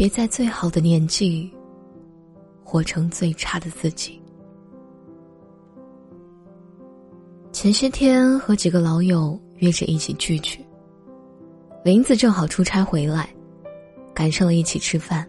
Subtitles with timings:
[0.00, 1.52] 别在最好的年纪，
[2.64, 4.18] 活成最差的自己。
[7.52, 10.64] 前些天和几个老友约着一起聚聚，
[11.84, 13.28] 林子正好出差回来，
[14.14, 15.28] 赶上了一起吃饭。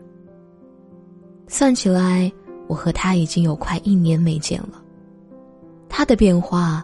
[1.50, 2.32] 算起来，
[2.70, 4.82] 我和他已经有快一年没见了。
[5.90, 6.82] 他的变化，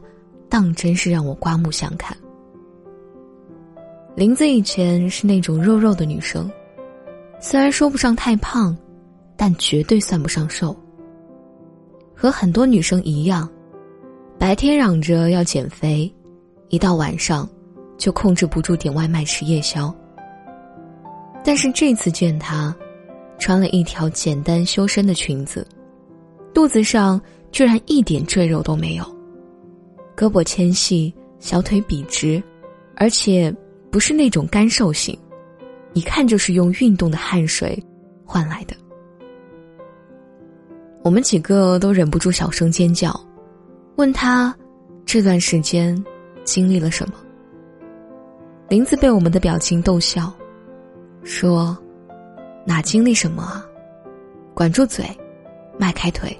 [0.50, 2.18] 当真是让我刮目相看。
[4.14, 6.51] 林子以前是那种肉肉的女生，
[7.39, 8.75] 虽然说不上太胖，
[9.36, 10.75] 但绝对算不上瘦。
[12.15, 13.47] 和很多女生一样，
[14.39, 16.11] 白天嚷着要减肥，
[16.69, 17.47] 一到晚上，
[17.97, 19.93] 就控制不住点外卖吃夜宵。
[21.43, 22.75] 但是这次见她，
[23.38, 25.65] 穿了一条简单修身的裙子，
[26.54, 29.04] 肚子上居然一点赘肉都没有，
[30.15, 32.41] 胳膊纤细，小腿笔直，
[32.95, 33.53] 而且。
[33.89, 35.17] 不是那种干瘦型，
[35.93, 37.81] 一看就是用运动的汗水
[38.25, 38.75] 换来的。
[41.03, 43.19] 我们几个都忍不住小声尖叫，
[43.95, 44.55] 问他
[45.05, 46.02] 这段时间
[46.44, 47.16] 经历了什么。
[48.69, 50.31] 林子被我们的表情逗笑，
[51.23, 51.77] 说
[52.66, 53.66] ：“哪经历什么啊？
[54.53, 55.05] 管住嘴，
[55.79, 56.38] 迈开腿，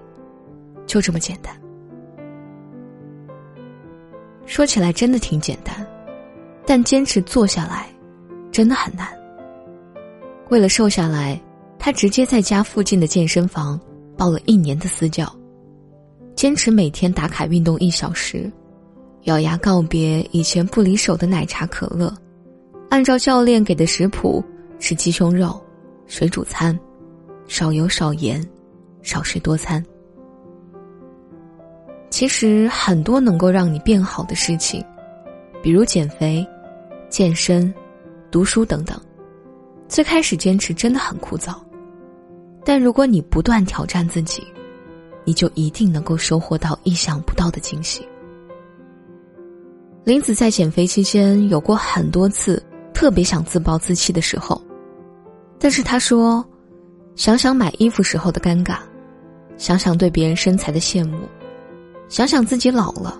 [0.86, 1.54] 就这么简单。”
[4.45, 5.86] 说起来真的挺简单。
[6.70, 7.88] 但坚持做下来，
[8.52, 9.08] 真的很难。
[10.50, 11.40] 为了瘦下来，
[11.78, 13.80] 他直接在家附近的健身房
[14.17, 15.30] 报了一年的私教，
[16.36, 18.52] 坚持每天打卡运动一小时，
[19.23, 22.14] 咬牙告别以前不离手的奶茶可乐，
[22.89, 24.44] 按照教练给的食谱
[24.80, 25.59] 吃鸡胸肉、
[26.06, 26.78] 水煮餐，
[27.48, 28.42] 少油少盐，
[29.02, 29.84] 少食多餐。
[32.09, 34.84] 其实很多能够让你变好的事情，
[35.61, 36.48] 比如减肥。
[37.09, 37.73] 健身、
[38.30, 39.00] 读书等等，
[39.88, 41.56] 最开始坚持真的很枯燥，
[42.64, 44.44] 但如果你不断挑战自己，
[45.23, 48.08] 你就一定能够收获到意想不到的惊喜。
[50.04, 52.61] 林子在减肥期间有过很多次
[52.94, 54.61] 特别想自暴自弃的时候，
[55.60, 56.45] 但是他说
[57.16, 58.78] ：“想想买衣服时候的尴尬，
[59.58, 61.28] 想想对别人身材的羡慕，
[62.10, 63.20] 想想自己老了，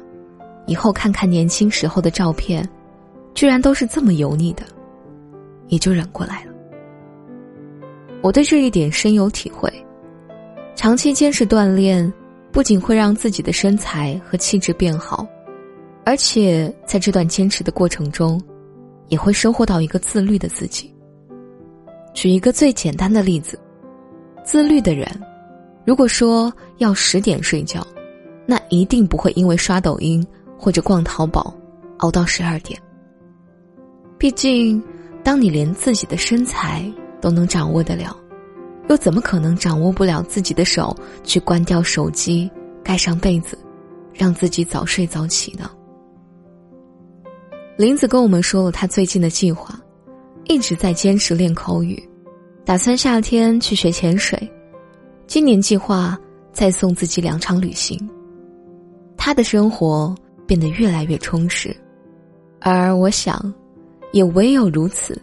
[0.66, 2.68] 以后看看年轻时候的照片。”
[3.36, 4.64] 居然都是这么油腻的，
[5.68, 6.53] 也就忍过来了。
[8.22, 9.72] 我对这一点深有体会。
[10.75, 12.11] 长期坚持锻炼，
[12.51, 15.28] 不仅会让自己的身材和气质变好，
[16.05, 18.39] 而且在这段坚持的过程中，
[19.07, 20.94] 也会收获到一个自律的自己。
[22.13, 23.59] 举一个最简单的例子，
[24.44, 25.07] 自律的人，
[25.85, 27.85] 如果说要十点睡觉，
[28.45, 30.25] 那一定不会因为刷抖音
[30.57, 31.53] 或者逛淘宝
[31.97, 32.79] 熬到十二点。
[34.17, 34.81] 毕竟，
[35.23, 36.84] 当你连自己的身材
[37.22, 38.16] 都能掌握得了，
[38.89, 42.50] 又怎么可能掌握不了自己的手去关掉手机、
[42.83, 43.57] 盖上被子，
[44.13, 45.69] 让自己早睡早起呢？
[47.78, 49.79] 林子跟我们说了他最近的计划，
[50.45, 52.01] 一直在坚持练口语，
[52.66, 54.38] 打算夏天去学潜水，
[55.28, 56.17] 今年计划
[56.51, 57.97] 再送自己两场旅行。
[59.16, 61.75] 他的生活变得越来越充实，
[62.59, 63.53] 而我想。
[64.13, 65.22] 也唯有如此，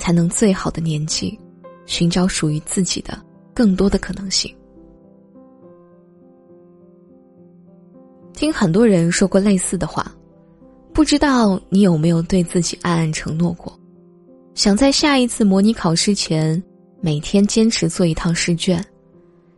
[0.00, 1.38] 才能最好的年纪，
[1.84, 3.22] 寻找属于自己的
[3.52, 4.50] 更多的可能性。
[8.32, 10.10] 听很多人说过类似的话，
[10.94, 13.78] 不知道你有没有对自己暗暗承诺过，
[14.54, 16.60] 想在下一次模拟考试前
[17.02, 18.82] 每天坚持做一趟试卷，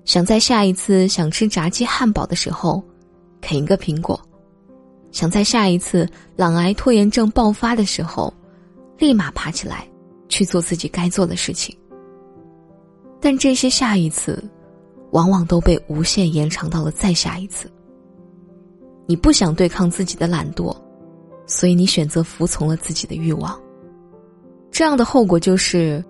[0.04, 2.82] 想在下一次想吃炸鸡汉堡的时候
[3.40, 4.20] 啃一个苹果，
[5.12, 6.04] 想在下一次
[6.34, 8.34] 懒癌拖延症爆发的时候。
[8.98, 9.88] 立马爬起来，
[10.32, 11.76] 去做自己该做的事情。
[13.20, 14.42] 但这些下一次，
[15.10, 17.70] 往往都被无限延长到了再下一次。
[19.06, 20.74] 你不想对抗自己的懒惰，
[21.46, 23.60] 所以你选择服从了自己的欲望。
[24.70, 26.02] 这样的后果就是，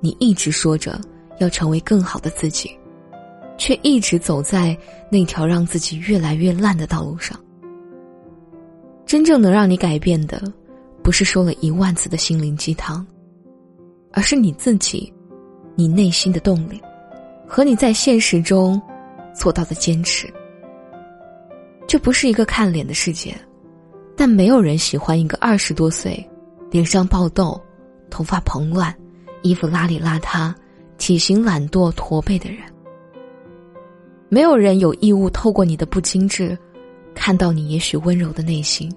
[0.00, 0.98] 你一直说着
[1.38, 2.70] 要成为更好的自己，
[3.58, 4.74] 却一直走在
[5.12, 7.38] 那条让自己越来越烂的道路上。
[9.04, 10.42] 真正能让你改变的。
[11.02, 13.06] 不是说了一万次的心灵鸡汤，
[14.16, 15.12] 而是你自己，
[15.74, 16.80] 你内心的动力，
[17.46, 18.80] 和你在现实中
[19.34, 20.26] 做到的坚持。
[21.86, 23.36] 这不是一个看脸的世界，
[24.16, 26.26] 但没有人喜欢一个二十多岁、
[26.70, 27.60] 脸上爆痘、
[28.08, 28.92] 头发蓬乱、
[29.42, 30.50] 衣服邋里邋遢、
[30.96, 32.60] 体型懒惰驼背的人。
[34.30, 36.56] 没有人有义务透过你的不精致，
[37.14, 38.90] 看到你也许温柔的内心。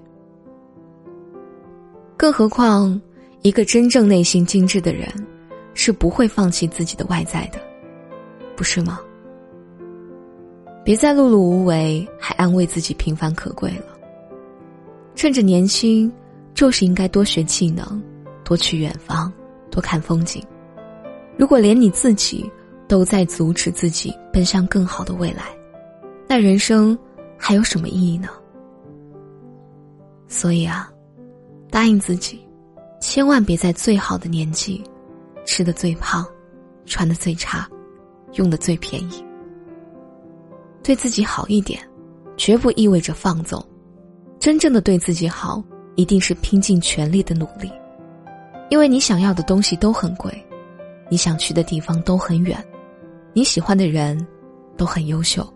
[2.16, 3.00] 更何况，
[3.42, 5.08] 一个真正内心精致的人，
[5.74, 7.60] 是不会放弃自己的外在的，
[8.56, 9.00] 不是吗？
[10.84, 13.86] 别再碌碌无为，还安慰自己平凡可贵了。
[15.16, 16.12] 趁着年轻，
[16.54, 18.02] 就是应该多学技能，
[18.44, 19.32] 多去远方，
[19.70, 20.44] 多看风景。
[21.38, 22.50] 如果连你自己
[22.88, 25.44] 都在阻止自己奔向更好的未来，
[26.28, 26.98] 那人生
[27.38, 28.30] 还有什么意义呢？
[30.28, 30.92] 所以啊，
[31.70, 32.40] 答应自己，
[33.00, 34.84] 千万别在最好的年纪，
[35.46, 36.26] 吃的最胖，
[36.86, 37.68] 穿的最差，
[38.34, 39.24] 用的最便宜。
[40.84, 41.82] 对自己好一点，
[42.36, 43.66] 绝不意味着放纵。
[44.40, 45.64] 真正的对自己好，
[45.96, 47.72] 一定是拼尽全力的努力。
[48.70, 50.32] 因为你想要的东西都很贵，
[51.10, 52.64] 你想去的地方都很远，
[53.34, 54.28] 你喜欢的人
[54.78, 55.48] 都很优秀，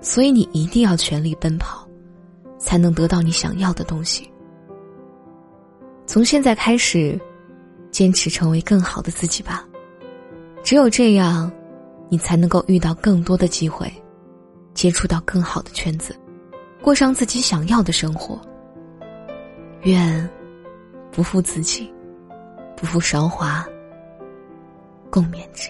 [0.00, 1.86] 所以你一定要全力奔跑，
[2.58, 4.31] 才能得到你想要的东西。
[6.06, 7.18] 从现在开始，
[7.90, 9.66] 坚持成为更好的自己吧。
[10.62, 11.50] 只有这样，
[12.08, 13.90] 你才能够遇到更多的机会。
[14.74, 16.16] 接触到更好的圈子，
[16.80, 18.40] 过上自己想要的生活。
[19.82, 20.26] 愿
[21.10, 21.92] 不负自己，
[22.74, 23.66] 不负韶华，
[25.10, 25.68] 共勉之。